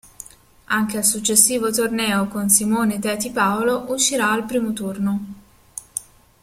Anche 0.65 0.97
al 0.97 1.05
successivo 1.05 1.69
torneo 1.71 2.25
con 2.27 2.49
Simone 2.49 2.97
Teti 2.97 3.29
Paolo 3.29 3.85
uscirà 3.89 4.31
al 4.31 4.45
primo 4.47 4.73
turno. 4.73 5.25